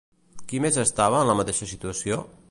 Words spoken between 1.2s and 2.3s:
en la mateixa situació?